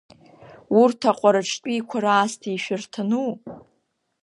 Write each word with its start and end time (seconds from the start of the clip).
Урҭ, 0.81 0.99
аҟәараҿтәиқәа 1.11 1.97
раасҭа 2.03 2.49
ишәарҭану? 2.51 3.29